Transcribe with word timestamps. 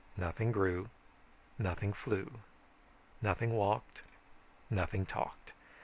Nothing 0.17 0.51
grew, 0.51 0.89
nothing 1.59 1.93
flew, 1.93 2.39
nothing 3.21 3.53
walked, 3.53 4.01
nothing 4.71 5.05
talked. 5.05 5.51